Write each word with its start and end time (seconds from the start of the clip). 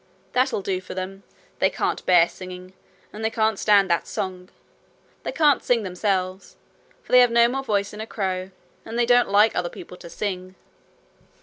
that'll 0.33 0.63
do 0.63 0.81
for 0.81 0.95
them. 0.95 1.21
They 1.59 1.69
can't 1.69 2.03
bear 2.07 2.27
singing, 2.27 2.73
and 3.13 3.23
they 3.23 3.29
can't 3.29 3.59
stand 3.59 3.87
that 3.91 4.07
song. 4.07 4.49
They 5.21 5.31
can't 5.31 5.61
sing 5.63 5.83
themselves, 5.83 6.55
for 7.03 7.11
they 7.11 7.19
have 7.19 7.29
no 7.29 7.47
more 7.47 7.63
voice 7.63 7.91
than 7.91 8.01
a 8.01 8.07
crow; 8.07 8.49
and 8.83 8.97
they 8.97 9.05
don't 9.05 9.29
like 9.29 9.55
other 9.55 9.69
people 9.69 9.97
to 9.97 10.09
sing.' 10.09 10.55